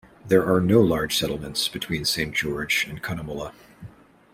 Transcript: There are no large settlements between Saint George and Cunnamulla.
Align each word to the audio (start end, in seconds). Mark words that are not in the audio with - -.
There 0.25 0.43
are 0.51 0.59
no 0.59 0.81
large 0.81 1.15
settlements 1.15 1.67
between 1.67 2.05
Saint 2.05 2.33
George 2.33 2.87
and 2.89 3.03
Cunnamulla. 3.03 3.53